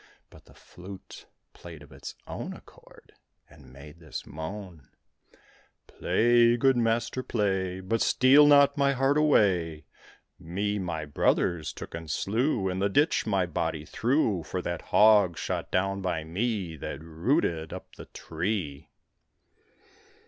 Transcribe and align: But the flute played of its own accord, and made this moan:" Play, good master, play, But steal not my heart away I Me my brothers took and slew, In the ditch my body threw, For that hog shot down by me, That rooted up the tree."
But 0.31 0.45
the 0.45 0.55
flute 0.55 1.27
played 1.53 1.83
of 1.83 1.91
its 1.91 2.15
own 2.25 2.53
accord, 2.53 3.13
and 3.47 3.71
made 3.71 3.99
this 3.99 4.25
moan:" 4.25 4.89
Play, 5.85 6.57
good 6.57 6.75
master, 6.75 7.21
play, 7.21 7.81
But 7.81 8.01
steal 8.01 8.47
not 8.47 8.79
my 8.79 8.93
heart 8.93 9.15
away 9.15 9.75
I 9.75 9.83
Me 10.43 10.79
my 10.79 11.05
brothers 11.05 11.71
took 11.71 11.93
and 11.93 12.09
slew, 12.09 12.67
In 12.67 12.79
the 12.79 12.89
ditch 12.89 13.27
my 13.27 13.45
body 13.45 13.85
threw, 13.85 14.41
For 14.41 14.59
that 14.63 14.81
hog 14.89 15.37
shot 15.37 15.69
down 15.69 16.01
by 16.01 16.23
me, 16.23 16.77
That 16.77 16.99
rooted 17.03 17.71
up 17.71 17.93
the 17.95 18.05
tree." 18.05 18.89